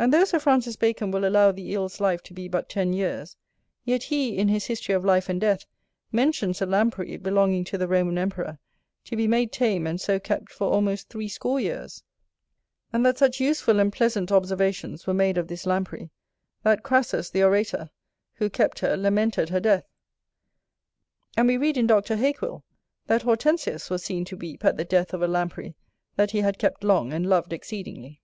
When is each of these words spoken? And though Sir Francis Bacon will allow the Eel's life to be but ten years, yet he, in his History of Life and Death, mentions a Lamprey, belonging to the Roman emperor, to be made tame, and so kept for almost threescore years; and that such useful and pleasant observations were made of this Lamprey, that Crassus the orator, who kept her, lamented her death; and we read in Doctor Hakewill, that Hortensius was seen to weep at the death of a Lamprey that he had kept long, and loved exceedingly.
And 0.00 0.12
though 0.12 0.24
Sir 0.24 0.40
Francis 0.40 0.74
Bacon 0.74 1.12
will 1.12 1.24
allow 1.24 1.52
the 1.52 1.70
Eel's 1.70 2.00
life 2.00 2.24
to 2.24 2.34
be 2.34 2.48
but 2.48 2.68
ten 2.68 2.92
years, 2.92 3.36
yet 3.84 4.02
he, 4.02 4.36
in 4.36 4.48
his 4.48 4.66
History 4.66 4.96
of 4.96 5.04
Life 5.04 5.28
and 5.28 5.40
Death, 5.40 5.64
mentions 6.10 6.60
a 6.60 6.66
Lamprey, 6.66 7.16
belonging 7.18 7.62
to 7.66 7.78
the 7.78 7.86
Roman 7.86 8.18
emperor, 8.18 8.58
to 9.04 9.14
be 9.14 9.28
made 9.28 9.52
tame, 9.52 9.86
and 9.86 10.00
so 10.00 10.18
kept 10.18 10.50
for 10.50 10.68
almost 10.72 11.08
threescore 11.08 11.60
years; 11.60 12.02
and 12.92 13.06
that 13.06 13.16
such 13.18 13.38
useful 13.38 13.78
and 13.78 13.92
pleasant 13.92 14.32
observations 14.32 15.06
were 15.06 15.14
made 15.14 15.38
of 15.38 15.46
this 15.46 15.66
Lamprey, 15.66 16.10
that 16.64 16.82
Crassus 16.82 17.30
the 17.30 17.44
orator, 17.44 17.90
who 18.32 18.50
kept 18.50 18.80
her, 18.80 18.96
lamented 18.96 19.50
her 19.50 19.60
death; 19.60 19.84
and 21.36 21.46
we 21.46 21.56
read 21.56 21.76
in 21.76 21.86
Doctor 21.86 22.16
Hakewill, 22.16 22.64
that 23.06 23.22
Hortensius 23.22 23.88
was 23.88 24.02
seen 24.02 24.24
to 24.24 24.36
weep 24.36 24.64
at 24.64 24.76
the 24.76 24.84
death 24.84 25.14
of 25.14 25.22
a 25.22 25.28
Lamprey 25.28 25.76
that 26.16 26.32
he 26.32 26.40
had 26.40 26.58
kept 26.58 26.82
long, 26.82 27.12
and 27.12 27.28
loved 27.28 27.52
exceedingly. 27.52 28.20